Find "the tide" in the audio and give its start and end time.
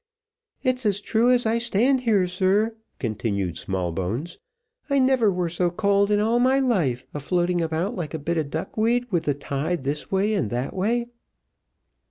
9.25-9.83